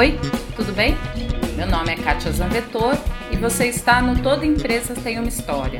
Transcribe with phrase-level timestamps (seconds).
[0.00, 0.18] Oi,
[0.56, 0.94] tudo bem?
[1.58, 2.94] Meu nome é Kátia Zanvetor
[3.30, 5.78] e você está no Toda Empresa Tem Uma História,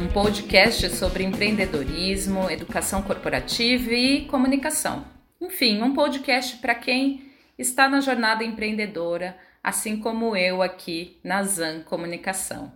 [0.00, 5.04] um podcast sobre empreendedorismo, educação corporativa e comunicação.
[5.38, 11.82] Enfim, um podcast para quem está na jornada empreendedora, assim como eu aqui na Zan
[11.82, 12.72] Comunicação.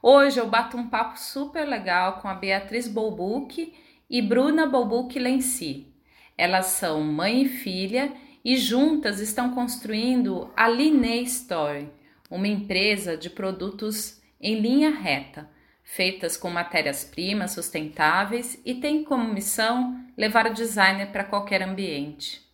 [0.00, 3.74] Hoje eu bato um papo super legal com a Beatriz Bolbuc
[4.08, 5.92] e Bruna Bolbuc Lenci.
[6.38, 11.90] Elas são mãe e filha e juntas estão construindo a Linné Story,
[12.30, 15.48] uma empresa de produtos em linha reta,
[15.82, 22.44] feitas com matérias-primas sustentáveis e tem como missão levar o designer para qualquer ambiente.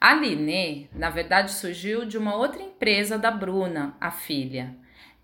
[0.00, 4.76] A Linné, na verdade, surgiu de uma outra empresa da Bruna, a filha.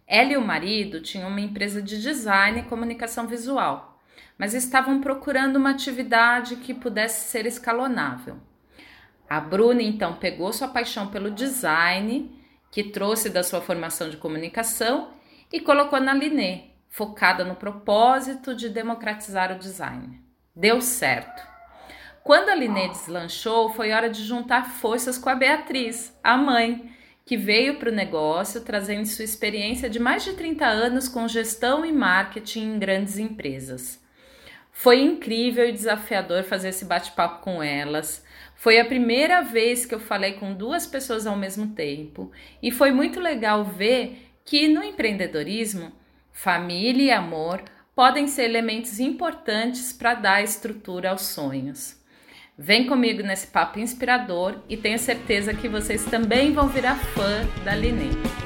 [0.04, 4.02] Ela e o marido tinham uma empresa de design e comunicação visual,
[4.36, 8.36] mas estavam procurando uma atividade que pudesse ser escalonável.
[9.28, 12.30] A Bruna então pegou sua paixão pelo design,
[12.70, 15.10] que trouxe da sua formação de comunicação,
[15.52, 20.20] e colocou na Linê, focada no propósito de democratizar o design.
[20.54, 21.42] Deu certo.
[22.22, 26.90] Quando a Linê deslanchou, foi hora de juntar forças com a Beatriz, a mãe,
[27.26, 31.84] que veio para o negócio trazendo sua experiência de mais de 30 anos com gestão
[31.84, 34.02] e marketing em grandes empresas.
[34.72, 38.23] Foi incrível e desafiador fazer esse bate-papo com elas.
[38.64, 42.92] Foi a primeira vez que eu falei com duas pessoas ao mesmo tempo e foi
[42.92, 45.92] muito legal ver que no empreendedorismo,
[46.32, 47.62] família e amor
[47.94, 52.02] podem ser elementos importantes para dar estrutura aos sonhos.
[52.56, 57.74] Vem comigo nesse papo inspirador e tenho certeza que vocês também vão virar fã da
[57.74, 58.43] Linê.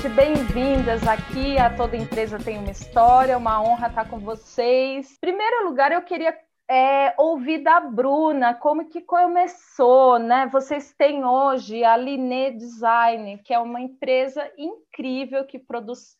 [0.00, 5.12] Gente, bem-vindas aqui a Toda Empresa Tem Uma História, uma honra estar com vocês.
[5.12, 6.34] Em primeiro lugar, eu queria
[6.70, 10.46] é, ouvir da Bruna como que começou, né?
[10.46, 16.16] Vocês têm hoje a Liné Design, que é uma empresa incrível que produz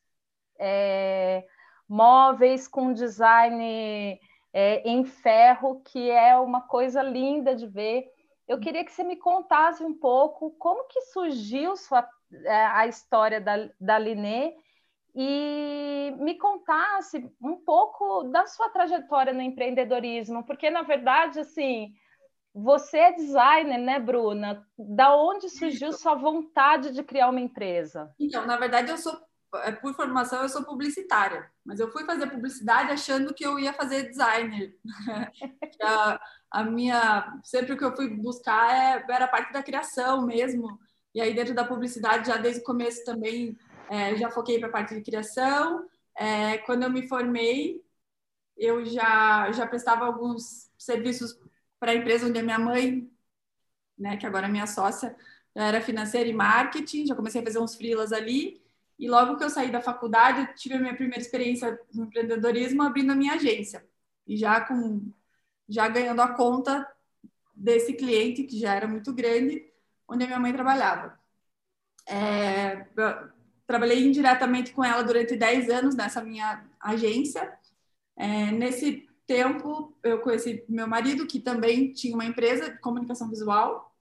[0.59, 1.47] é,
[1.89, 4.21] móveis com design
[4.53, 8.05] é, em ferro, que é uma coisa linda de ver.
[8.47, 12.07] Eu queria que você me contasse um pouco como que surgiu sua
[12.49, 14.55] a história da, da Linê
[15.15, 21.93] e me contasse um pouco da sua trajetória no empreendedorismo, porque na verdade, assim,
[22.55, 24.67] você é designer, né, Bruna?
[24.79, 28.15] Da onde surgiu sua vontade de criar uma empresa?
[28.19, 29.19] Então, na verdade, eu sou
[29.57, 33.73] é, por formação eu sou publicitária, mas eu fui fazer publicidade achando que eu ia
[33.73, 34.77] fazer designer.
[35.83, 36.21] a,
[36.53, 40.79] a, minha sempre o que eu fui buscar é, era parte da criação mesmo.
[41.15, 44.73] E aí, dentro da publicidade, já desde o começo também, é, já foquei para a
[44.73, 45.89] parte de criação.
[46.17, 47.83] É, quando eu me formei,
[48.57, 51.39] eu já, já prestava alguns serviços
[51.79, 53.11] para a empresa onde a minha mãe,
[53.99, 55.17] né, que agora é minha sócia,
[55.55, 58.63] era financeira e marketing, já comecei a fazer uns freelas ali.
[58.99, 62.83] E logo que eu saí da faculdade, eu tive a minha primeira experiência no empreendedorismo
[62.83, 63.85] abrindo a minha agência.
[64.27, 65.11] E já com
[65.69, 66.87] já ganhando a conta
[67.55, 69.65] desse cliente, que já era muito grande,
[70.11, 71.19] onde a minha mãe trabalhava.
[72.07, 72.87] É,
[73.67, 77.53] trabalhei indiretamente com ela durante 10 anos nessa minha agência.
[78.17, 83.95] É, nesse tempo, eu conheci meu marido, que também tinha uma empresa de comunicação visual.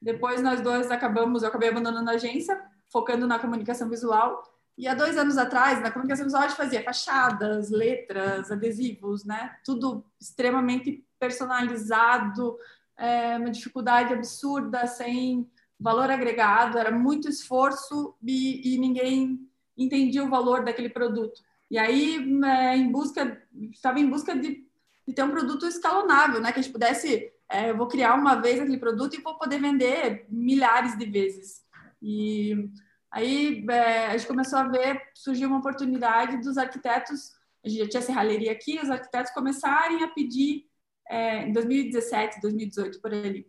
[0.00, 4.42] Depois, nós dois acabamos, eu acabei abandonando a agência, focando na comunicação visual.
[4.78, 9.56] E há dois anos atrás, na comunicação visual, a gente fazia fachadas, letras, adesivos, né?
[9.64, 12.56] Tudo extremamente personalizado,
[13.00, 19.40] é, uma dificuldade absurda, sem valor agregado, era muito esforço e, e ninguém
[19.76, 21.40] entendia o valor daquele produto.
[21.70, 24.66] E aí, é, em busca, estava em busca de,
[25.06, 26.52] de, ter um produto escalonável, né?
[26.52, 29.58] Que a gente pudesse, é, eu vou criar uma vez aquele produto e vou poder
[29.58, 31.62] vender milhares de vezes.
[32.02, 32.68] E
[33.10, 37.32] aí é, a gente começou a ver, surgiu uma oportunidade dos arquitetos,
[37.64, 40.69] a gente já tinha serralheria aqui, os arquitetos começarem a pedir
[41.10, 43.46] é, em 2017, 2018, por ali,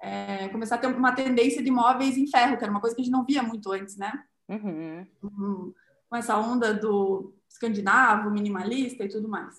[0.00, 3.00] é, começar a ter uma tendência de móveis em ferro, que era uma coisa que
[3.00, 4.12] a gente não via muito antes, né?
[4.48, 5.06] Uhum.
[5.22, 5.74] Uhum.
[6.08, 9.58] Com essa onda do escandinavo, minimalista e tudo mais.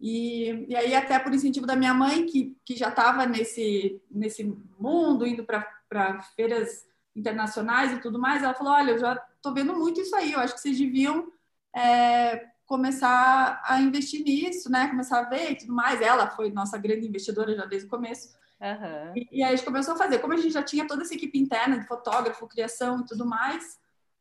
[0.00, 4.44] E, e aí, até por incentivo da minha mãe, que, que já estava nesse, nesse
[4.78, 6.84] mundo, indo para feiras
[7.14, 10.40] internacionais e tudo mais, ela falou: Olha, eu já estou vendo muito isso aí, eu
[10.40, 11.30] acho que vocês deviam
[11.74, 14.88] é, começar a investir nisso, né?
[14.88, 16.00] Começar a ver e tudo mais.
[16.00, 18.34] Ela foi nossa grande investidora já desde o começo.
[18.60, 19.12] Uhum.
[19.16, 20.18] E, e, aí a gente começou a fazer.
[20.18, 23.78] Como a gente já tinha toda essa equipe interna de fotógrafo, criação e tudo mais,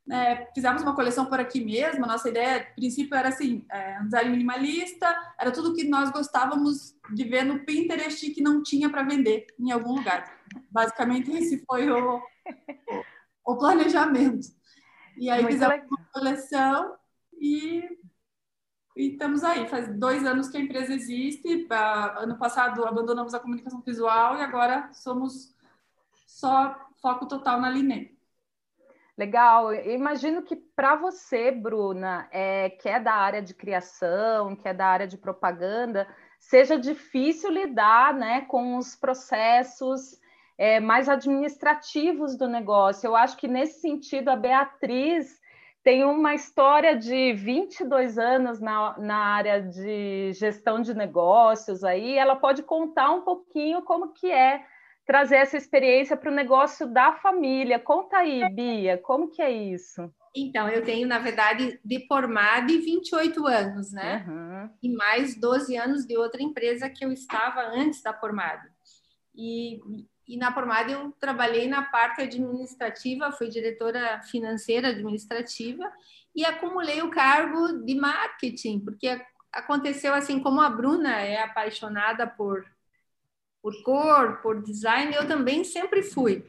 [0.10, 2.06] é, fizemos uma coleção por aqui mesmo.
[2.06, 6.96] Nossa ideia, a princípio, era assim: é, um design minimalista, era tudo que nós gostávamos
[7.14, 10.40] de ver no Pinterest que não tinha para vender em algum lugar.
[10.72, 14.48] Basicamente, esse foi o, o, o planejamento.
[15.18, 15.90] E aí Muito fizemos legal.
[15.92, 16.96] uma coleção
[17.40, 17.84] e,
[18.96, 19.68] e estamos aí.
[19.68, 21.68] Faz dois anos que a empresa existe.
[22.18, 25.56] Ano passado abandonamos a comunicação visual e agora somos
[26.28, 28.12] só foco total na Linê.
[29.18, 29.74] Legal.
[29.74, 34.74] Eu imagino que para você, Bruna, é, que é da área de criação, que é
[34.74, 36.08] da área de propaganda,
[36.40, 40.20] seja difícil lidar né, com os processos
[40.58, 43.08] é, mais administrativos do negócio.
[43.08, 45.41] Eu acho que nesse sentido a Beatriz
[45.84, 52.36] tem uma história de 22 anos na, na área de gestão de negócios aí, ela
[52.36, 54.64] pode contar um pouquinho como que é
[55.06, 57.80] trazer essa experiência para o negócio da família.
[57.80, 60.14] Conta aí, Bia, como que é isso?
[60.36, 64.26] Então, eu tenho, na verdade, de formada e 28 anos, né?
[64.28, 64.70] Uhum.
[64.82, 68.72] E mais 12 anos de outra empresa que eu estava antes da formada.
[69.36, 69.80] E,
[70.32, 75.92] e na formada eu trabalhei na parte administrativa, fui diretora financeira administrativa
[76.34, 82.66] e acumulei o cargo de marketing, porque aconteceu assim, como a Bruna é apaixonada por
[83.62, 86.44] por cor, por design, eu também sempre fui.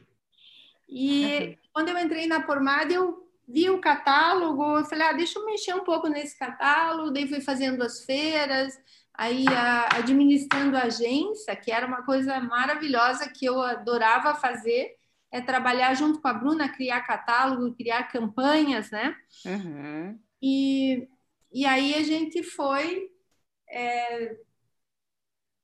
[0.89, 5.75] E quando eu entrei na Formada, eu vi o catálogo, falei, ah, deixa eu mexer
[5.75, 8.79] um pouco nesse catálogo, daí fui fazendo as feiras,
[9.13, 14.95] aí a, administrando a agência, que era uma coisa maravilhosa que eu adorava fazer,
[15.31, 19.15] é trabalhar junto com a Bruna, criar catálogo, criar campanhas, né?
[19.45, 20.19] Uhum.
[20.41, 21.07] E,
[21.51, 23.09] e aí a gente foi
[23.67, 24.35] é,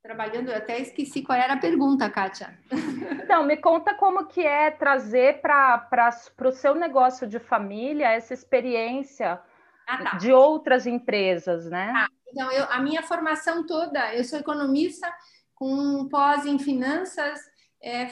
[0.02, 2.58] trabalhando, eu até esqueci qual era a pergunta, Kátia.
[3.30, 6.10] Então, me conta como que é trazer para
[6.44, 9.40] o seu negócio de família essa experiência
[9.86, 10.16] ah, tá.
[10.16, 11.92] de outras empresas, né?
[11.94, 15.12] Ah, então, eu, a minha formação toda, eu sou economista
[15.54, 17.38] com pós em finanças,
[17.82, 18.08] é,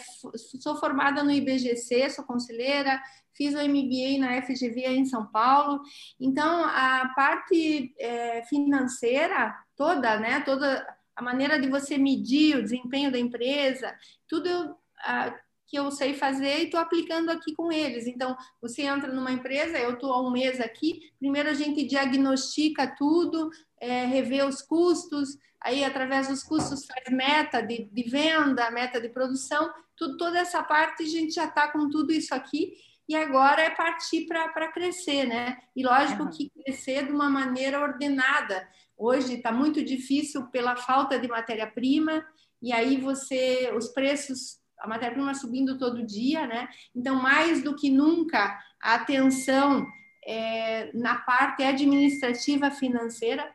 [0.60, 3.00] sou formada no IBGC, sou conselheira,
[3.34, 5.80] fiz o MBA na FGV em São Paulo.
[6.18, 13.10] Então, a parte é, financeira toda, né, toda a maneira de você medir o desempenho
[13.12, 13.94] da empresa,
[14.26, 15.34] tudo uh,
[15.68, 18.06] que eu sei fazer e estou aplicando aqui com eles.
[18.06, 22.86] Então, você entra numa empresa, eu estou há um mês aqui, primeiro a gente diagnostica
[22.96, 23.50] tudo,
[23.80, 29.10] é, revê os custos, aí através dos custos faz meta de, de venda, meta de
[29.10, 32.72] produção, tudo, toda essa parte a gente já está com tudo isso aqui
[33.08, 35.56] e agora é partir para crescer, né?
[35.74, 36.30] E lógico uhum.
[36.30, 38.68] que crescer de uma maneira ordenada.
[38.96, 42.24] Hoje está muito difícil pela falta de matéria-prima,
[42.60, 46.68] e aí você, os preços, a matéria-prima subindo todo dia, né?
[46.94, 49.86] Então, mais do que nunca, a atenção
[50.24, 53.50] é, na parte administrativa financeira,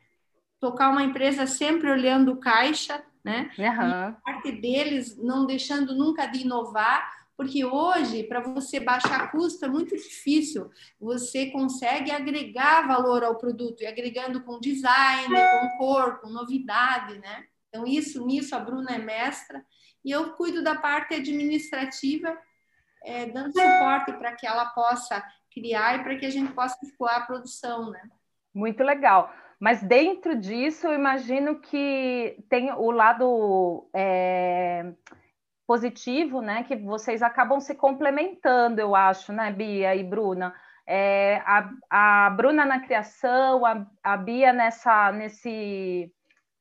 [0.59, 3.51] tocar uma empresa sempre olhando o caixa, né?
[3.57, 4.13] Uhum.
[4.23, 9.95] Parte deles não deixando nunca de inovar, porque hoje, para você baixar custo, é muito
[9.95, 10.69] difícil.
[10.99, 17.45] Você consegue agregar valor ao produto, e agregando com design, com cor, com novidade, né?
[17.73, 19.65] Então, isso, nisso, a Bruna é mestra.
[20.05, 22.37] E eu cuido da parte administrativa,
[23.03, 27.23] é, dando suporte para que ela possa criar e para que a gente possa escoar
[27.23, 28.01] a produção, né?
[28.53, 29.33] Muito legal.
[29.59, 33.89] Mas dentro disso, eu imagino que tem o lado...
[33.93, 34.93] É
[35.65, 36.63] positivo, né?
[36.63, 40.53] Que vocês acabam se complementando, eu acho, né, Bia e Bruna?
[40.85, 46.11] É, a, a Bruna na criação, a, a Bia nessa, nesse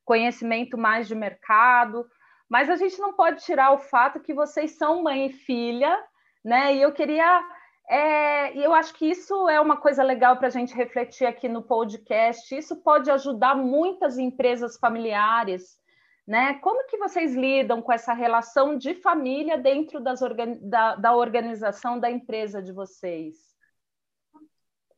[0.05, 2.05] conhecimento mais de mercado,
[2.49, 6.01] mas a gente não pode tirar o fato que vocês são mãe e filha,
[6.43, 6.75] né?
[6.75, 7.41] E eu queria.
[7.89, 11.61] É, eu acho que isso é uma coisa legal para a gente refletir aqui no
[11.61, 12.55] podcast.
[12.55, 15.81] Isso pode ajudar muitas empresas familiares
[16.25, 16.55] né?
[16.55, 20.57] Como que vocês lidam com essa relação de família dentro das organ...
[20.61, 23.53] da, da organização da empresa de vocês?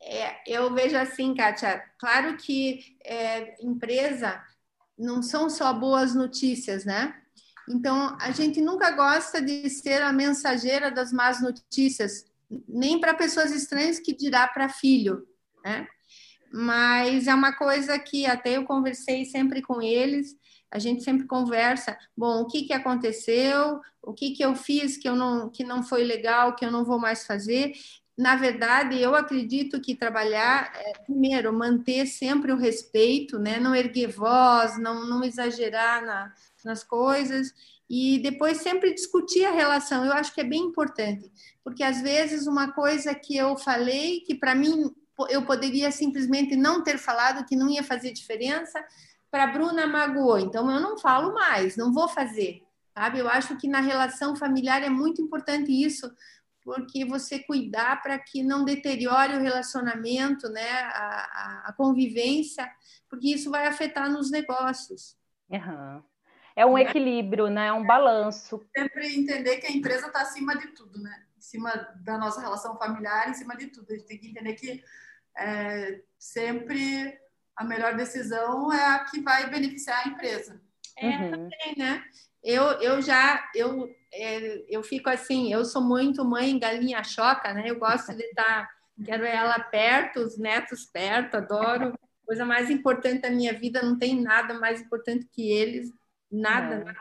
[0.02, 4.44] É, eu vejo assim, Kátia, claro que é, empresa
[4.98, 7.16] não são só boas notícias, né?
[7.68, 12.26] Então, a gente nunca gosta de ser a mensageira das más notícias,
[12.68, 15.28] nem para pessoas estranhas que dirá para filho,
[15.64, 15.88] né?
[16.54, 20.38] Mas é uma coisa que até eu conversei sempre com eles,
[20.72, 25.08] a gente sempre conversa, bom, o que, que aconteceu, o que, que eu fiz que,
[25.08, 27.74] eu não, que não foi legal, que eu não vou mais fazer.
[28.18, 33.60] Na verdade, eu acredito que trabalhar, é, primeiro, manter sempre o respeito, né?
[33.60, 37.54] não erguer voz, não, não exagerar na, nas coisas,
[37.90, 40.06] e depois sempre discutir a relação.
[40.06, 41.30] Eu acho que é bem importante,
[41.64, 44.96] porque às vezes uma coisa que eu falei, que para mim
[45.30, 48.84] eu poderia simplesmente não ter falado, que não ia fazer diferença,
[49.30, 52.62] para Bruna magoou, então eu não falo mais, não vou fazer.
[52.98, 53.20] Sabe?
[53.20, 56.10] Eu acho que na relação familiar é muito importante isso,
[56.66, 62.68] porque você cuidar para que não deteriore o relacionamento, né, a, a, convivência,
[63.08, 65.16] porque isso vai afetar nos negócios.
[65.48, 66.04] Uhum.
[66.56, 67.68] É um equilíbrio, né?
[67.68, 68.66] É um balanço.
[68.76, 71.26] Sempre entender que a empresa está acima de tudo, né?
[71.38, 73.92] Em cima da nossa relação familiar, em cima de tudo.
[73.92, 74.84] A gente tem que entender que
[75.38, 77.20] é, sempre
[77.56, 80.60] a melhor decisão é a que vai beneficiar a empresa.
[80.98, 81.32] É, uhum.
[81.32, 82.04] também, né?
[82.44, 87.64] Eu, eu já, eu, é, eu fico assim, eu sou muito mãe galinha choca, né?
[87.70, 88.70] Eu gosto de estar,
[89.04, 91.98] quero ela perto, os netos perto, adoro.
[92.26, 95.92] Coisa mais importante da minha vida, não tem nada mais importante que eles,
[96.32, 96.84] nada, é.
[96.84, 97.00] nada.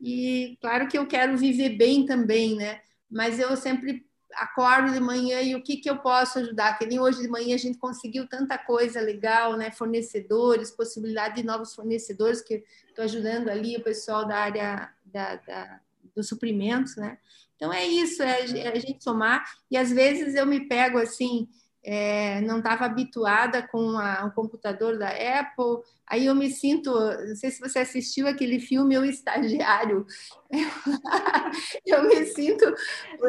[0.00, 2.80] E claro que eu quero viver bem também, né?
[3.10, 6.78] Mas eu sempre acordo de manhã e o que, que eu posso ajudar?
[6.78, 9.70] Que nem hoje de manhã a gente conseguiu tanta coisa legal, né?
[9.70, 15.80] Fornecedores, possibilidade de novos fornecedores, que estou ajudando ali o pessoal da área da, da,
[16.14, 17.18] dos suprimentos, né?
[17.56, 19.44] Então é isso, é, a gente somar.
[19.70, 21.48] E às vezes eu me pego assim,
[21.84, 25.82] é, não estava habituada com a, o computador da Apple.
[26.06, 30.06] Aí eu me sinto, não sei se você assistiu aquele filme O Estagiário.
[31.86, 32.74] eu me sinto.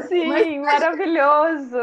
[0.08, 1.78] Sim, maravilhoso.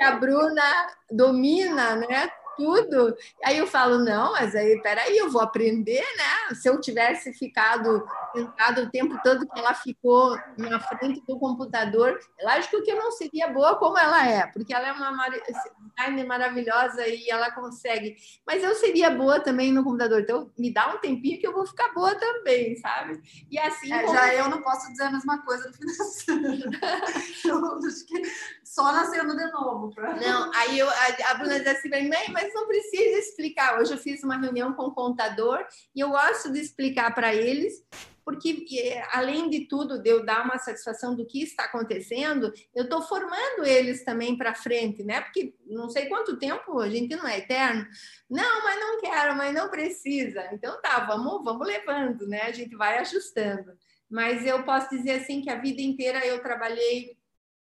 [0.00, 2.30] A Bruna domina, né?
[2.60, 3.16] Tudo.
[3.42, 6.54] Aí eu falo, não, mas aí, peraí, eu vou aprender, né?
[6.54, 12.20] Se eu tivesse ficado sentado o tempo todo que ela ficou na frente do computador,
[12.42, 17.06] lógico que eu não seria boa como ela é, porque ela é uma designer maravilhosa
[17.06, 18.16] e ela consegue.
[18.46, 21.66] Mas eu seria boa também no computador, então me dá um tempinho que eu vou
[21.66, 23.20] ficar boa também, sabe?
[23.50, 23.92] E assim.
[23.92, 24.06] É.
[24.06, 26.70] Já eu não posso dizer a mesma coisa do financeiro.
[27.44, 28.22] eu acho que
[28.64, 29.92] só nascendo de novo.
[29.94, 30.14] Pra...
[30.16, 33.78] Não, aí eu, a, a Bruna diz assim, mãe, mas não precisa explicar.
[33.78, 35.64] Hoje eu fiz uma reunião com o contador
[35.94, 37.84] e eu gosto de explicar para eles,
[38.24, 43.02] porque além de tudo, de eu dar uma satisfação do que está acontecendo, eu estou
[43.02, 45.20] formando eles também para frente, né?
[45.20, 47.86] Porque não sei quanto tempo, a gente não é eterno.
[48.28, 50.48] Não, mas não quero, mas não precisa.
[50.52, 52.42] Então tá, vamos, vamos levando, né?
[52.42, 53.72] A gente vai ajustando.
[54.08, 57.16] Mas eu posso dizer assim que a vida inteira eu trabalhei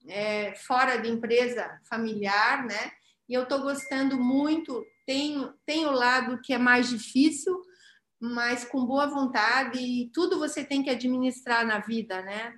[0.08, 2.92] é, fora de empresa familiar, né?
[3.28, 4.86] E eu estou gostando muito.
[5.06, 7.60] Tem, tem o lado que é mais difícil,
[8.20, 12.58] mas com boa vontade, e tudo você tem que administrar na vida, né?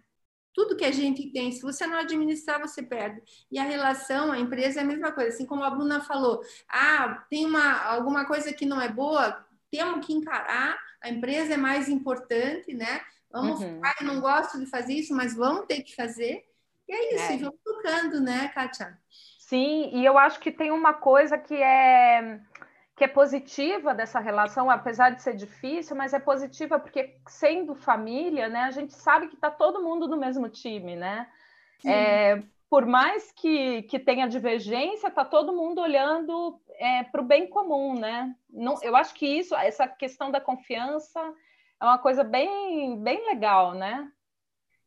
[0.54, 3.22] Tudo que a gente tem, se você não administrar, você perde.
[3.52, 7.26] E a relação, a empresa é a mesma coisa, assim como a Bruna falou: ah,
[7.30, 11.90] tem uma, alguma coisa que não é boa, temos que encarar, a empresa é mais
[11.90, 13.02] importante, né?
[13.32, 13.82] Vamos, uhum.
[13.84, 16.44] ah, eu não gosto de fazer isso, mas vamos ter que fazer.
[16.88, 17.36] E é isso, é.
[17.36, 18.98] e vamos tocando, né, Kátia?
[19.48, 22.40] Sim, e eu acho que tem uma coisa que é
[22.98, 28.50] que é positiva dessa relação, apesar de ser difícil, mas é positiva porque sendo família,
[28.50, 31.28] né, a gente sabe que está todo mundo no mesmo time, né?
[31.86, 37.48] É, por mais que, que tenha divergência, está todo mundo olhando é, para o bem
[37.48, 38.36] comum, né?
[38.50, 41.22] Não, eu acho que isso, essa questão da confiança
[41.80, 44.12] é uma coisa bem, bem legal, né?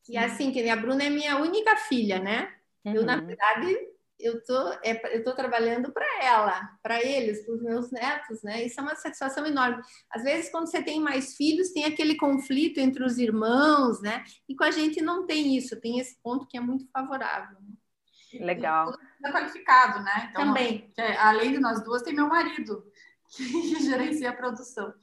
[0.09, 2.53] E assim, que a Bruna é minha única filha, né?
[2.85, 2.95] Uhum.
[2.95, 3.27] Eu, na uhum.
[3.27, 3.91] verdade,
[4.21, 8.65] eu tô, é, eu tô trabalhando para ela, para eles, para os meus netos, né?
[8.65, 9.83] Isso é uma satisfação enorme.
[10.11, 14.25] Às vezes, quando você tem mais filhos, tem aquele conflito entre os irmãos, né?
[14.49, 17.59] E com a gente não tem isso, tem esse ponto que é muito favorável.
[17.61, 18.45] Né?
[18.45, 18.95] Legal.
[19.25, 20.29] É qualificado, né?
[20.31, 20.93] Então, Também.
[21.19, 22.85] Além de nós duas, tem meu marido
[23.35, 24.95] que gerencia a produção.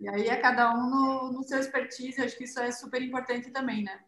[0.00, 3.50] E aí é cada um no, no seu expertise, acho que isso é super importante
[3.50, 4.00] também, né?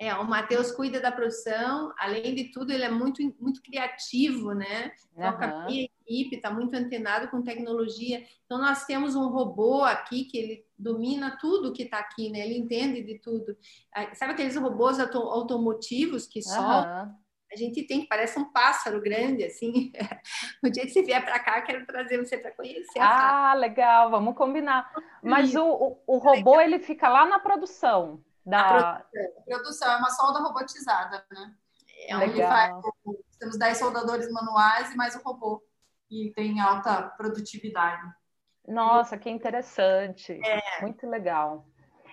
[0.00, 4.92] É, o Matheus cuida da produção, além de tudo, ele é muito, muito criativo, né?
[5.14, 5.60] Toca uhum.
[5.60, 8.24] a minha equipe, está muito antenado com tecnologia.
[8.46, 12.40] Então, nós temos um robô aqui que ele domina tudo que está aqui, né?
[12.40, 13.54] Ele entende de tudo.
[13.94, 16.44] Ah, sabe aqueles robôs auto automotivos que uhum.
[16.46, 17.14] soltam?
[17.52, 19.92] A gente tem que parece um pássaro grande, assim.
[20.64, 22.98] o dia que você vier para cá, quero trazer você para conhecer.
[22.98, 24.90] Ah, legal, vamos combinar.
[25.22, 28.24] Mas o, o, o robô, ele fica lá na produção.
[28.44, 28.60] Da...
[28.60, 31.54] A produção, a produção é uma solda robotizada, né?
[32.08, 32.48] É Legal.
[32.48, 32.82] Faz,
[33.38, 35.62] temos 10 soldadores manuais e mais o robô,
[36.08, 38.02] que tem alta produtividade.
[38.66, 40.40] Nossa, que interessante.
[40.44, 40.82] É.
[40.82, 41.66] Muito legal.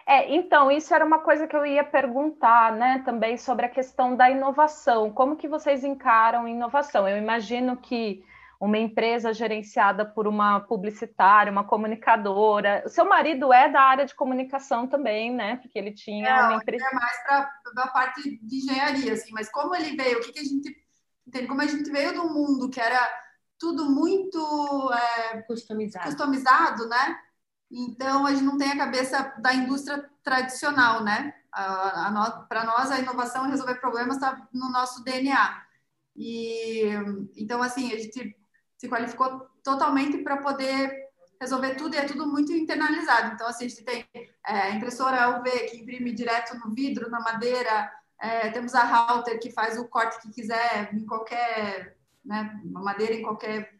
[0.05, 4.15] É, então, isso era uma coisa que eu ia perguntar, né, também sobre a questão
[4.15, 5.11] da inovação.
[5.11, 7.07] Como que vocês encaram inovação?
[7.07, 8.23] Eu imagino que
[8.59, 12.83] uma empresa gerenciada por uma publicitária, uma comunicadora.
[12.85, 15.57] O seu marido é da área de comunicação também, né?
[15.57, 16.85] Porque ele tinha é, uma empresa.
[16.85, 20.39] É mais para a parte de engenharia, assim, mas como ele veio, o que, que
[20.39, 20.75] a gente
[21.27, 21.47] entende?
[21.47, 23.07] Como a gente veio do mundo que era
[23.59, 26.05] tudo muito é, customizado.
[26.05, 27.19] customizado, né?
[27.69, 31.33] Então, a gente não tem a cabeça da indústria tradicional, né?
[31.51, 35.63] Para nós, a inovação e resolver problemas está no nosso DNA.
[36.15, 36.81] E
[37.35, 38.35] então, assim, a gente
[38.77, 41.07] se qualificou totalmente para poder
[41.39, 43.33] resolver tudo e é tudo muito internalizado.
[43.33, 44.05] Então, assim, a gente tem
[44.45, 49.51] é, impressora UV que imprime direto no vidro, na madeira, é, temos a router que
[49.51, 53.71] faz o corte que quiser em qualquer né, madeira, em qualquer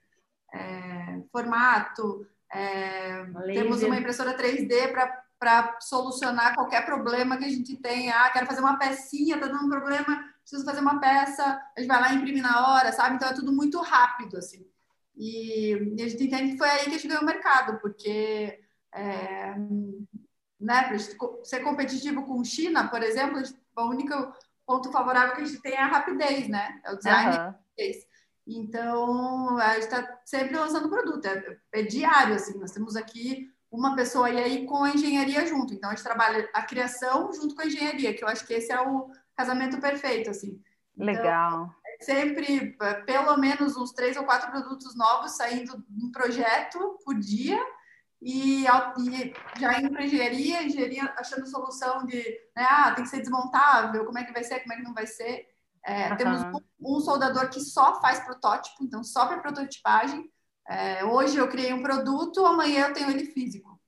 [0.53, 2.25] é, formato.
[2.51, 4.93] É, temos uma impressora 3D
[5.39, 8.15] para solucionar qualquer problema que a gente tenha.
[8.15, 11.43] Ah, quero fazer uma pecinha, tá dando um problema, preciso fazer uma peça,
[11.75, 13.15] a gente vai lá e imprime na hora, sabe?
[13.15, 14.65] Então é tudo muito rápido, assim.
[15.17, 18.59] E, e a gente entende que foi aí que a gente ganhou o mercado, porque
[18.93, 19.55] é,
[20.59, 20.97] né, para
[21.43, 23.41] ser competitivo com China, por exemplo,
[23.75, 24.13] o único
[24.65, 26.79] ponto favorável que a gente tem é a rapidez, né?
[26.85, 27.53] É o design uhum.
[28.49, 33.95] Então, a gente está sempre lançando produto, é, é, diário, assim, nós temos aqui uma
[33.95, 37.61] pessoa e aí com a engenharia junto, então a gente trabalha a criação junto com
[37.61, 40.61] a engenharia, que eu acho que esse é o casamento perfeito, assim.
[40.95, 41.75] Então, Legal.
[42.01, 47.59] Sempre, é, pelo menos uns três ou quatro produtos novos saindo um projeto por dia,
[48.21, 52.17] e, e já indo para engenharia, engenharia achando solução de,
[52.55, 54.93] né, ah, tem que ser desmontável, como é que vai ser, como é que não
[54.93, 55.47] vai ser.
[55.85, 56.17] É, uhum.
[56.17, 60.29] Temos um, um, soldador que só faz protótipo, então só para prototipagem.
[60.67, 63.79] É, hoje eu criei um produto, amanhã eu tenho ele físico.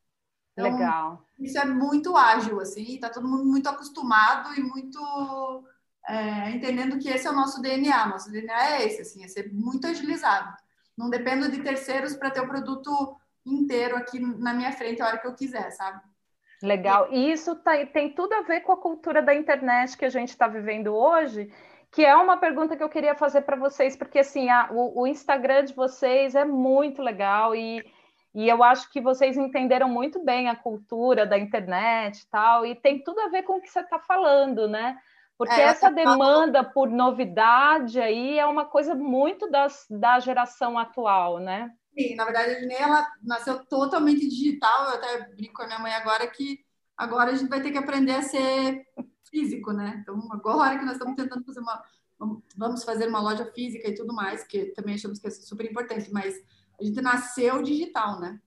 [0.53, 1.25] Então, Legal.
[1.37, 5.63] Isso é muito ágil, assim, está todo mundo muito acostumado e muito
[6.07, 8.07] é, entendendo que esse é o nosso DNA.
[8.07, 10.55] Nosso DNA é esse, assim, é ser muito agilizado.
[10.97, 13.15] Não dependo de terceiros para ter o produto
[13.45, 16.01] inteiro aqui na minha frente a hora que eu quiser, sabe?
[16.61, 17.07] Legal.
[17.11, 20.29] E isso tá, tem tudo a ver com a cultura da internet que a gente
[20.29, 21.49] está vivendo hoje
[21.91, 25.07] que é uma pergunta que eu queria fazer para vocês, porque assim, a, o, o,
[25.07, 27.83] Instagram de vocês é muito legal e,
[28.33, 32.75] e eu acho que vocês entenderam muito bem a cultura da internet e tal, e
[32.75, 34.97] tem tudo a ver com o que você está falando, né?
[35.39, 41.39] Porque é, essa demanda por novidade aí é uma coisa muito das, da geração atual,
[41.39, 41.71] né?
[41.97, 44.89] Sim, na verdade, a Dinei, ela nasceu totalmente digital.
[44.89, 46.59] Eu até brinco com a minha mãe agora que
[46.97, 48.85] agora a gente vai ter que aprender a ser
[49.31, 49.99] físico, né?
[50.01, 51.83] Então, agora que nós estamos tentando fazer uma.
[52.57, 56.11] Vamos fazer uma loja física e tudo mais, que também achamos que é super importante,
[56.11, 56.35] mas
[56.77, 58.37] a gente nasceu digital, né?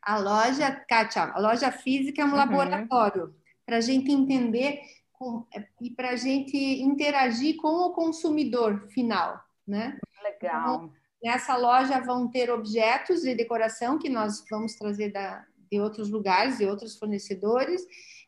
[0.00, 2.36] A loja, Kátia, a loja física é um uhum.
[2.36, 3.34] laboratório
[3.66, 4.80] para a gente entender
[5.18, 5.44] com,
[5.80, 9.98] e para a gente interagir com o consumidor final, né?
[10.22, 10.60] Legal.
[10.60, 16.08] Então, nessa loja vão ter objetos de decoração que nós vamos trazer da, de outros
[16.08, 17.82] lugares, de outros fornecedores,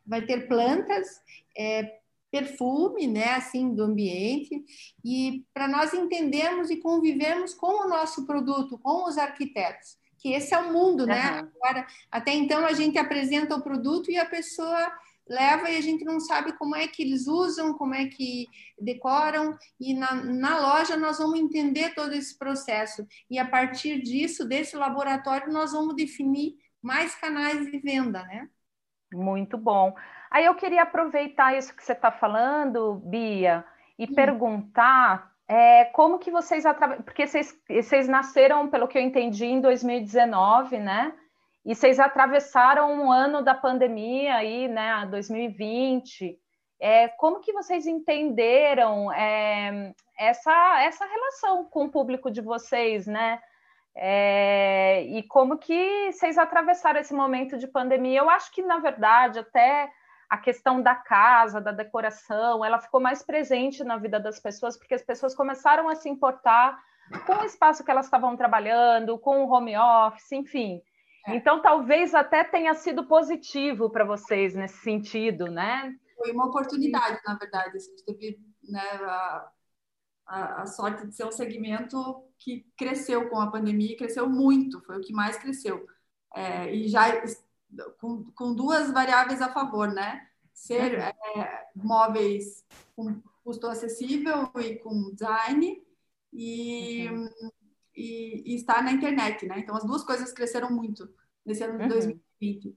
[0.05, 1.07] vai ter plantas,
[1.57, 2.01] é,
[2.31, 4.65] perfume, né, assim, do ambiente,
[5.05, 10.55] e para nós entendermos e convivermos com o nosso produto, com os arquitetos, que esse
[10.55, 11.21] é o mundo, né?
[11.21, 14.93] Agora, até então a gente apresenta o produto e a pessoa
[15.31, 19.57] leva e a gente não sabe como é que eles usam, como é que decoram,
[19.79, 24.77] e na, na loja nós vamos entender todo esse processo, e a partir disso, desse
[24.77, 28.49] laboratório, nós vamos definir mais canais de venda, né?
[29.13, 29.95] Muito bom.
[30.31, 33.65] Aí eu queria aproveitar isso que você está falando, Bia,
[33.97, 34.15] e hum.
[34.15, 36.65] perguntar é, como que vocês
[37.05, 41.13] porque vocês, vocês nasceram, pelo que eu entendi, em 2019, né?
[41.65, 45.07] E vocês atravessaram um ano da pandemia aí, né?
[45.11, 46.39] 2020.
[46.81, 53.41] É, como que vocês entenderam é, essa, essa relação com o público de vocês, né?
[53.95, 58.21] É, e como que vocês atravessaram esse momento de pandemia?
[58.21, 59.91] Eu acho que, na verdade, até
[60.31, 64.95] a questão da casa, da decoração, ela ficou mais presente na vida das pessoas, porque
[64.95, 66.79] as pessoas começaram a se importar
[67.27, 70.81] com o espaço que elas estavam trabalhando, com o home office, enfim.
[71.27, 71.37] É.
[71.37, 75.95] Então, talvez até tenha sido positivo para vocês nesse sentido, né?
[76.17, 77.77] Foi uma oportunidade, na verdade.
[77.77, 79.51] A gente teve né, a,
[80.27, 84.99] a, a sorte de ser um segmento que cresceu com a pandemia, cresceu muito, foi
[84.99, 85.87] o que mais cresceu.
[86.35, 87.23] É, e já
[87.99, 90.27] com, com, duas variáveis a favor, né?
[90.53, 91.41] Ser uhum.
[91.43, 95.83] é, móveis com custo acessível e com design
[96.33, 97.51] e, uhum.
[98.01, 99.59] E, e, estar na internet, né?
[99.59, 101.09] Então, as duas coisas cresceram muito
[101.45, 101.89] nesse ano de uhum.
[101.89, 102.77] 2020.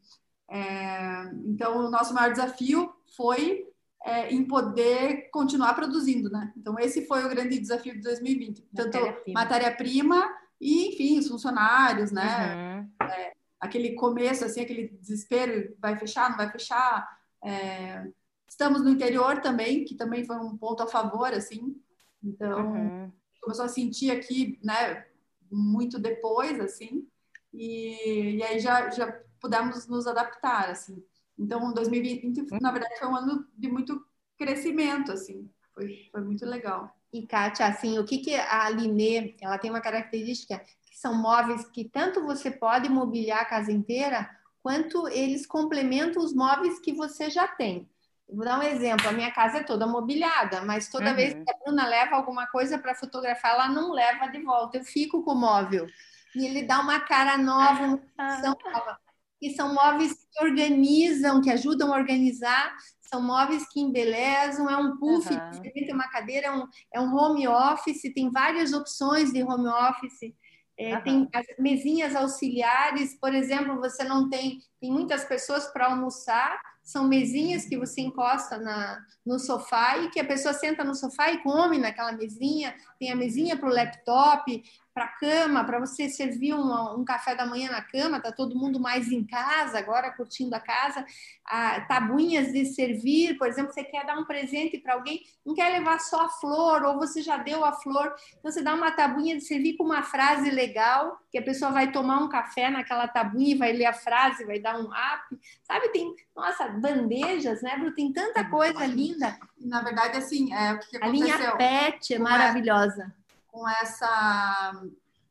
[0.49, 3.65] É, então, o nosso maior desafio foi
[4.05, 6.53] é, em poder continuar produzindo, né?
[6.57, 8.67] Então, esse foi o grande desafio de 2020.
[8.75, 8.97] Tanto
[9.33, 12.89] matéria-prima e, enfim, os funcionários, né?
[13.01, 13.07] Uhum.
[13.07, 17.17] É, aquele começo, assim, aquele desespero, vai fechar, não vai fechar.
[17.43, 18.05] É,
[18.47, 21.75] estamos no interior também, que também foi um ponto a favor, assim.
[22.21, 23.11] Então, uhum.
[23.41, 25.05] começou a sentir aqui, né,
[25.53, 27.07] muito depois, assim.
[27.53, 31.03] E, e aí já, já pudemos nos adaptar, assim.
[31.37, 34.03] Então, 2020, na verdade, foi um ano de muito
[34.37, 35.49] crescimento, assim.
[35.73, 36.95] Foi, foi muito legal.
[37.11, 41.65] E, Kátia, assim, o que, que a Linê, ela tem uma característica que são móveis
[41.69, 44.29] que tanto você pode mobiliar a casa inteira,
[44.61, 47.89] quanto eles complementam os móveis que você já tem.
[48.33, 51.15] Vou dar um exemplo, a minha casa é toda mobiliada, mas toda uhum.
[51.15, 54.83] vez que a Bruna leva alguma coisa para fotografar, ela não leva de volta, eu
[54.83, 55.87] fico com o móvel.
[56.35, 58.97] E ele dá uma cara nova, uma função nova
[59.43, 64.95] que são móveis que organizam, que ajudam a organizar, são móveis que embelezam, é um
[64.97, 65.49] puff uhum.
[65.51, 69.67] diferente, é uma cadeira, é um, é um home office, tem várias opções de home
[69.67, 70.33] office.
[70.79, 71.03] É, uhum.
[71.03, 77.07] Tem as mesinhas auxiliares, por exemplo, você não tem, tem muitas pessoas para almoçar, são
[77.07, 81.41] mesinhas que você encosta na, no sofá e que a pessoa senta no sofá e
[81.41, 82.75] come naquela mesinha.
[82.99, 87.33] Tem a mesinha para o laptop, para a cama, para você servir um, um, café
[87.33, 91.03] da manhã na cama, tá todo mundo mais em casa agora, curtindo a casa.
[91.45, 95.69] Ah, tabuinhas de servir, por exemplo, você quer dar um presente para alguém, não quer
[95.71, 99.35] levar só a flor, ou você já deu a flor, então você dá uma tabuinha
[99.35, 103.57] de servir com uma frase legal, que a pessoa vai tomar um café naquela tabuinha,
[103.57, 105.89] vai ler a frase, vai dar um up, sabe?
[105.89, 107.93] Tem, nossa, bandejas, né, Bru?
[107.95, 109.37] Tem tanta coisa linda.
[109.59, 111.33] Na verdade, assim, é o que, que aconteceu.
[111.33, 113.22] A linha PET é maravilhosa
[113.53, 114.83] com essa,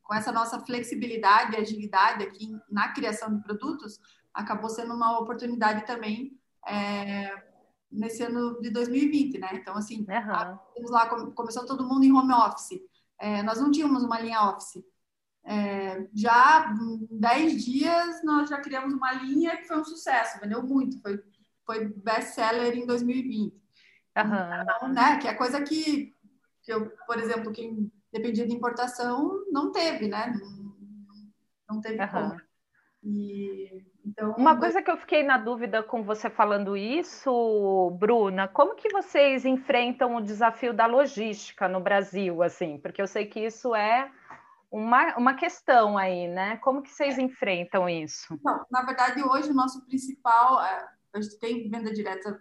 [0.05, 3.99] com essa nossa flexibilidade e agilidade aqui na criação de produtos,
[4.33, 7.35] acabou sendo uma oportunidade também é,
[7.91, 9.49] nesse ano de 2020, né?
[9.55, 10.89] Então, assim, uhum.
[10.89, 12.81] lá, começou todo mundo em home office.
[13.19, 14.85] É, nós não tínhamos uma linha office.
[15.45, 20.63] É, já em 10 dias nós já criamos uma linha que foi um sucesso, vendeu
[20.63, 21.21] muito, foi,
[21.67, 23.53] foi best-seller em 2020.
[23.53, 23.61] Uhum.
[24.15, 26.15] Então, né, que é coisa que,
[26.63, 30.33] que eu, por exemplo, quem dependia de importação, não teve, né?
[30.39, 30.77] Não,
[31.71, 32.09] não teve uhum.
[32.09, 32.41] como.
[33.03, 38.77] E, então, Uma coisa que eu fiquei na dúvida com você falando isso, Bruna, como
[38.77, 42.79] que vocês enfrentam o desafio da logística no Brasil, assim?
[42.79, 44.11] Porque eu sei que isso é
[44.71, 46.59] uma, uma questão aí, né?
[46.59, 48.39] Como que vocês enfrentam isso?
[48.45, 52.41] Não, na verdade, hoje o nosso principal, é, a gente tem venda direta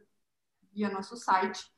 [0.74, 1.72] via nosso site,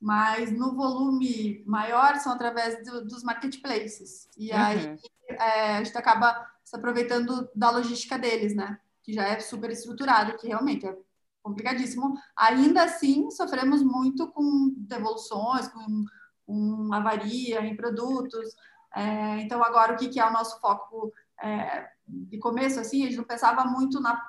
[0.00, 4.28] mas no volume maior são através do, dos marketplaces.
[4.36, 4.58] E uhum.
[4.58, 8.78] aí é, a gente acaba se aproveitando da logística deles, né?
[9.02, 10.96] Que já é super estruturado, que realmente é
[11.42, 12.14] complicadíssimo.
[12.36, 16.04] Ainda assim, sofremos muito com devoluções, com,
[16.44, 18.54] com avaria em produtos.
[18.94, 21.12] É, então, agora, o que, que é o nosso foco?
[21.40, 24.20] É, de começo, assim, a gente não pensava muito na,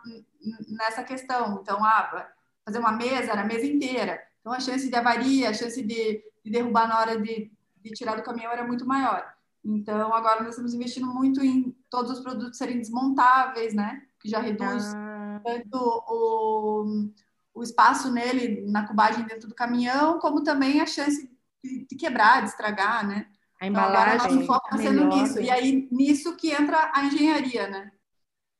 [0.67, 1.59] nessa questão.
[1.61, 2.29] Então, ah,
[2.63, 4.21] fazer uma mesa, era a mesa inteira.
[4.39, 8.15] Então, a chance de avaria, a chance de, de derrubar na hora de, de, tirar
[8.15, 9.25] do caminhão era muito maior.
[9.63, 14.01] Então, agora nós estamos investindo muito em todos os produtos serem desmontáveis, né?
[14.19, 15.41] Que já reduz ah.
[15.43, 17.09] tanto o,
[17.53, 21.29] o espaço nele, na cubagem dentro do caminhão, como também a chance
[21.63, 23.27] de, de quebrar, de estragar, né?
[23.59, 24.15] A embalagem.
[24.15, 25.41] Então, agora nosso foco está sendo nisso.
[25.41, 27.91] E aí, nisso que entra a engenharia, né?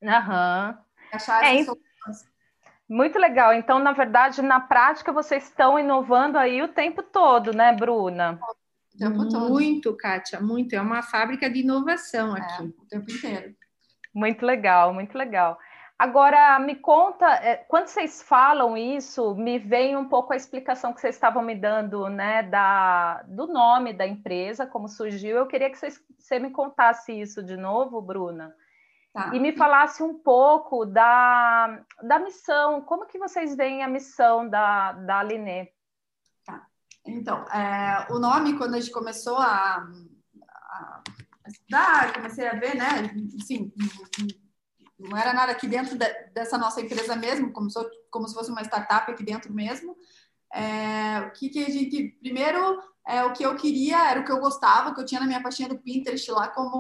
[0.03, 0.77] Aham.
[0.77, 0.87] Uhum.
[1.13, 1.77] Achar é, essas
[2.89, 3.53] muito legal.
[3.53, 8.39] Então, na verdade, na prática, vocês estão inovando aí o tempo todo, né, Bruna?
[8.95, 9.49] O tempo todo.
[9.49, 10.73] Muito, Kátia, muito.
[10.73, 12.63] É uma fábrica de inovação é, aqui.
[12.63, 13.55] É, o tempo inteiro.
[14.13, 15.59] Muito legal, muito legal.
[15.99, 21.01] Agora, me conta, é, quando vocês falam isso, me vem um pouco a explicação que
[21.01, 25.37] vocês estavam me dando, né, da, do nome da empresa, como surgiu.
[25.37, 28.53] Eu queria que vocês, você me contasse isso de novo, Bruna.
[29.17, 29.31] Tá.
[29.33, 34.91] E me falasse um pouco da, da missão, como que vocês veem a missão da,
[34.91, 35.67] da Aline?
[36.45, 36.67] Tá.
[37.03, 39.87] Então, é, o nome, quando a gente começou a,
[40.43, 41.03] a,
[41.47, 42.85] estudar, comecei a ver, né,
[43.41, 43.73] assim,
[44.99, 48.51] não era nada aqui dentro de, dessa nossa empresa mesmo, como, sou, como se fosse
[48.51, 49.97] uma startup aqui dentro mesmo.
[50.53, 54.31] É, o que, que a gente, primeiro, é, o que eu queria era o que
[54.31, 56.79] eu gostava, que eu tinha na minha pastinha do Pinterest lá como,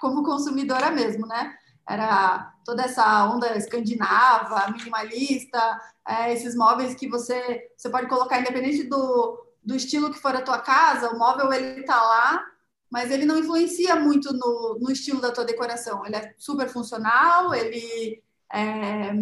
[0.00, 1.56] como consumidora mesmo, né?
[1.88, 8.84] Era toda essa onda escandinava, minimalista, é, esses móveis que você, você pode colocar independente
[8.84, 12.44] do, do estilo que for a tua casa, o móvel ele tá lá,
[12.90, 16.04] mas ele não influencia muito no, no estilo da tua decoração.
[16.04, 18.22] Ele é super funcional, ele
[18.52, 19.12] é,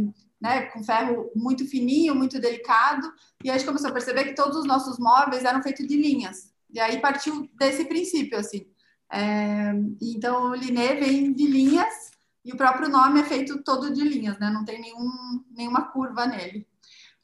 [0.41, 3.13] né, com ferro muito fininho, muito delicado,
[3.45, 6.53] e a gente começou a perceber que todos os nossos móveis eram feitos de linhas.
[6.71, 8.67] E aí partiu desse princípio, assim.
[9.11, 12.11] É, então, o Linê vem de linhas,
[12.47, 14.49] e o próprio nome é feito todo de linhas, né?
[14.51, 15.11] Não tem nenhum,
[15.51, 16.65] nenhuma curva nele.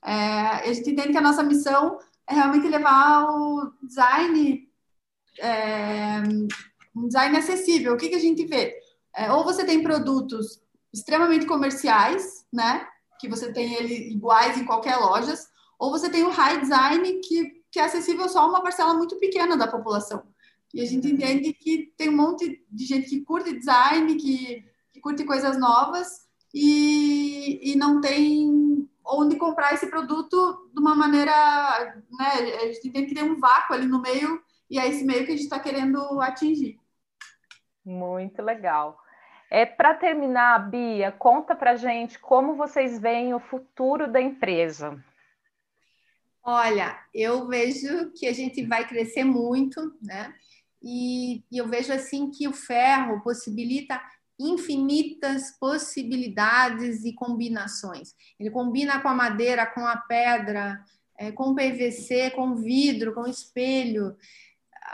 [0.04, 4.68] É, a gente entende que a nossa missão é realmente levar o design,
[5.38, 6.22] é,
[6.96, 7.94] um design acessível.
[7.94, 8.76] O que, que a gente vê?
[9.14, 10.60] É, ou você tem produtos
[10.92, 12.84] extremamente comerciais, né?
[13.20, 15.34] Que você tem ele iguais em qualquer loja,
[15.78, 19.16] ou você tem o high design que, que é acessível só a uma parcela muito
[19.20, 20.24] pequena da população.
[20.74, 24.71] E a gente entende que tem um monte de gente que curte design, que, que
[25.02, 31.32] curte coisas novas e, e não tem onde comprar esse produto de uma maneira,
[32.18, 32.28] né?
[32.62, 35.32] A gente tem que ter um vácuo ali no meio e é esse meio que
[35.32, 36.78] a gente está querendo atingir.
[37.84, 38.96] Muito legal.
[39.50, 45.04] É, Para terminar, Bia, conta para gente como vocês veem o futuro da empresa.
[46.42, 50.34] Olha, eu vejo que a gente vai crescer muito, né?
[50.82, 54.00] E, e eu vejo assim que o ferro possibilita
[54.50, 58.14] infinitas possibilidades e combinações.
[58.38, 60.82] Ele combina com a madeira, com a pedra,
[61.18, 64.16] é, com PVC, com vidro, com espelho.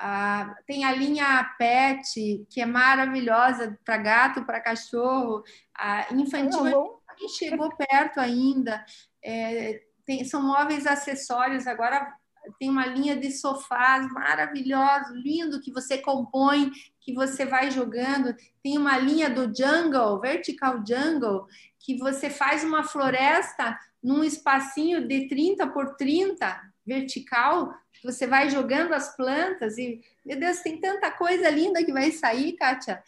[0.00, 5.42] Ah, tem a linha PET, que é maravilhosa para gato, para cachorro.
[5.76, 8.84] A infantil nem chegou perto ainda.
[9.22, 11.66] É, tem, são móveis acessórios.
[11.66, 12.14] Agora
[12.58, 18.34] tem uma linha de sofás maravilhoso, lindo, que você compõe, que você vai jogando.
[18.62, 21.46] Tem uma linha do jungle, vertical jungle,
[21.78, 28.94] que você faz uma floresta num espacinho de 30 por 30 vertical, você vai jogando
[28.94, 33.02] as plantas e, meu Deus, tem tanta coisa linda que vai sair, Kátia,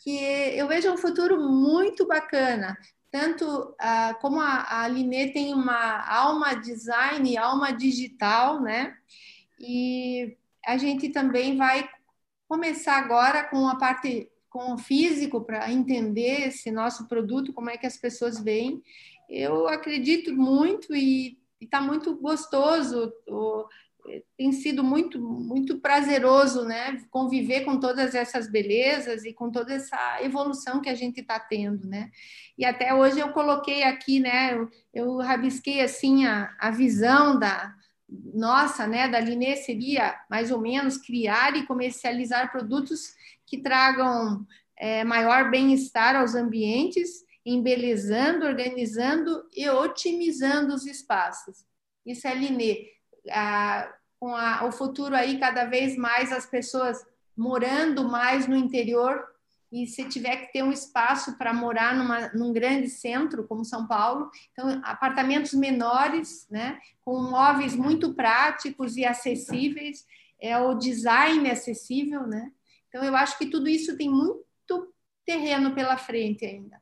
[0.00, 0.14] que
[0.54, 2.76] eu vejo um futuro muito bacana
[3.14, 4.88] tanto ah, como a, a
[5.32, 8.92] tem uma alma design, alma digital, né?
[9.56, 11.88] E a gente também vai
[12.48, 17.76] começar agora com a parte com o físico para entender esse nosso produto, como é
[17.76, 18.82] que as pessoas veem.
[19.28, 23.64] Eu acredito muito e está muito gostoso o,
[24.36, 30.22] tem sido muito muito prazeroso, né, conviver com todas essas belezas e com toda essa
[30.22, 32.10] evolução que a gente está tendo, né?
[32.56, 37.74] E até hoje eu coloquei aqui, né, eu, eu rabisquei assim a, a visão da
[38.34, 43.14] nossa, né, da Linê seria mais ou menos criar e comercializar produtos
[43.46, 51.64] que tragam é, maior bem-estar aos ambientes, embelezando, organizando e otimizando os espaços.
[52.06, 52.93] Isso é Linê
[53.30, 57.04] a, com a, o futuro aí cada vez mais as pessoas
[57.36, 59.24] morando mais no interior
[59.74, 63.88] e se tiver que ter um espaço para morar numa, num grande centro como São
[63.88, 70.06] Paulo, então apartamentos menores, né, com móveis muito práticos e acessíveis,
[70.40, 72.52] é o design acessível, né?
[72.88, 74.94] Então eu acho que tudo isso tem muito
[75.26, 76.80] terreno pela frente ainda.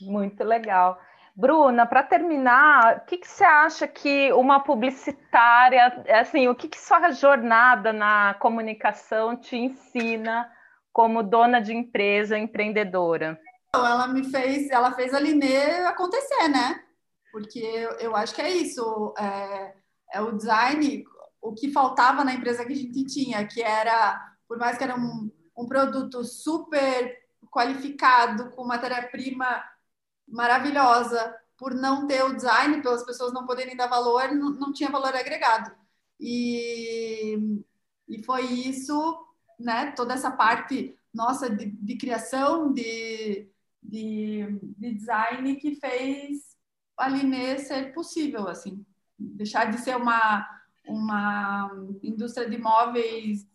[0.00, 1.00] Muito legal.
[1.40, 6.78] Bruna, para terminar, o que, que, você acha que uma publicitária, assim, o que, que
[6.78, 10.52] sua jornada na comunicação te ensina
[10.92, 13.40] como dona de empresa, empreendedora?
[13.74, 16.84] Ela me fez, ela fez a Linê acontecer, né?
[17.32, 19.74] Porque eu, eu acho que é isso, é,
[20.12, 21.04] é, o design,
[21.40, 24.94] o que faltava na empresa que a gente tinha, que era, por mais que era
[24.94, 27.16] um, um produto super
[27.50, 29.64] qualificado, com matéria-prima
[30.30, 34.88] maravilhosa por não ter o design, pelas pessoas não poderem dar valor, não, não tinha
[34.90, 35.70] valor agregado.
[36.18, 37.36] E,
[38.08, 39.26] e foi isso,
[39.58, 39.92] né?
[39.92, 43.50] Toda essa parte nossa de, de criação, de,
[43.82, 46.56] de, de, design que fez
[46.96, 48.84] a Linê ser possível, assim.
[49.18, 50.46] Deixar de ser uma,
[50.86, 51.70] uma
[52.02, 53.48] indústria de móveis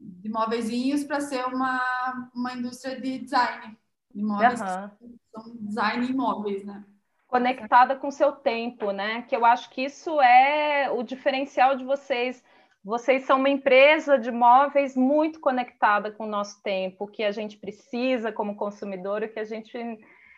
[0.00, 3.76] de móveisinhos para ser uma, uma indústria de design.
[4.14, 5.16] Imóveis uhum.
[5.32, 6.84] são design imóveis, né?
[7.26, 9.22] Conectada com o seu tempo, né?
[9.22, 12.42] Que eu acho que isso é o diferencial de vocês.
[12.82, 17.56] Vocês são uma empresa de móveis muito conectada com o nosso tempo, que a gente
[17.56, 19.78] precisa como consumidor, o que a gente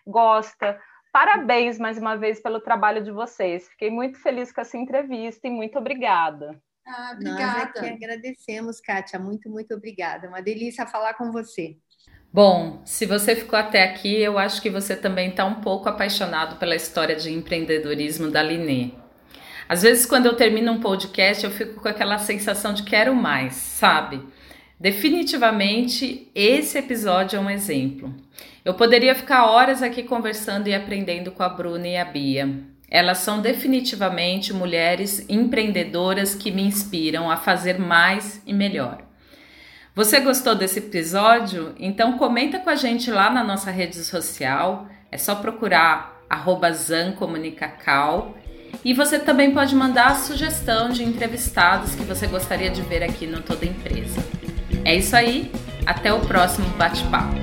[0.06, 0.78] gosta.
[1.12, 3.68] Parabéns mais uma vez pelo trabalho de vocês.
[3.68, 6.61] Fiquei muito feliz com essa entrevista e muito obrigada.
[6.87, 7.70] Ah, obrigada.
[7.74, 9.18] Nós é que agradecemos, Kátia.
[9.18, 10.28] Muito, muito obrigada.
[10.28, 11.78] Uma delícia falar com você.
[12.35, 16.57] Bom, se você ficou até aqui, eu acho que você também está um pouco apaixonado
[16.57, 18.92] pela história de empreendedorismo da Linê.
[19.68, 23.53] Às vezes, quando eu termino um podcast, eu fico com aquela sensação de quero mais,
[23.53, 24.23] sabe?
[24.81, 28.14] Definitivamente, esse episódio é um exemplo.
[28.64, 32.49] Eu poderia ficar horas aqui conversando e aprendendo com a Bruna e a Bia.
[32.88, 39.12] Elas são definitivamente mulheres empreendedoras que me inspiram a fazer mais e melhor.
[39.94, 41.74] Você gostou desse episódio?
[41.78, 44.87] Então comenta com a gente lá na nossa rede social.
[45.11, 46.18] É só procurar
[46.72, 48.35] @zancomunicacal
[48.83, 53.26] e você também pode mandar a sugestão de entrevistados que você gostaria de ver aqui
[53.26, 54.18] no Toda Empresa.
[54.83, 55.52] É isso aí,
[55.85, 57.37] até o próximo bate-papo.